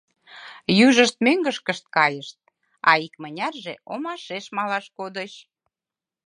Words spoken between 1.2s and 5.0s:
мӧҥгышкышт кайышт, а икмынярже омашеш малаш